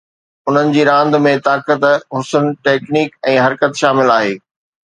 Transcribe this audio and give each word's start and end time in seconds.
انهن 0.51 0.71
جي 0.77 0.85
راند 0.89 1.17
۾ 1.25 1.33
طاقت، 1.49 1.85
حسن، 2.17 2.49
ٽيڪنڪ 2.65 3.15
۽ 3.35 3.39
حرڪت 3.47 3.81
شامل 3.85 4.13
آهي. 4.19 4.37